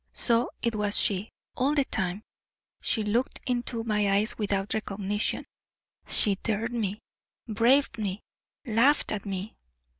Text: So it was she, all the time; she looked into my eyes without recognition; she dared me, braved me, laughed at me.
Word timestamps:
So 0.13 0.49
it 0.63 0.73
was 0.73 0.97
she, 0.97 1.29
all 1.55 1.75
the 1.75 1.85
time; 1.85 2.23
she 2.81 3.03
looked 3.03 3.39
into 3.45 3.83
my 3.83 4.11
eyes 4.11 4.35
without 4.35 4.73
recognition; 4.73 5.45
she 6.07 6.39
dared 6.41 6.73
me, 6.73 7.03
braved 7.47 7.99
me, 7.99 8.23
laughed 8.65 9.11
at 9.11 9.27
me. 9.27 9.53